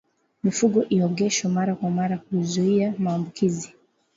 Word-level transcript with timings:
Mifugo 0.43 0.79
iogeshwe 0.95 1.45
mara 1.55 1.73
kwa 1.75 1.89
mara 1.97 2.17
kuzuia 2.17 2.93
maambukizi 2.97 3.69